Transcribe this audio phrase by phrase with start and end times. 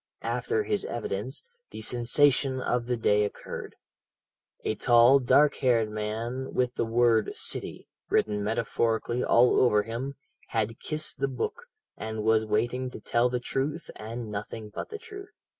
[0.23, 3.75] "After his evidence, the sensation of the day occurred.
[4.63, 10.15] A tall, dark haired man, with the word 'City' written metaphorically all over him,
[10.47, 14.97] had kissed the book, and was waiting to tell the truth, and nothing but the
[14.97, 15.33] truth.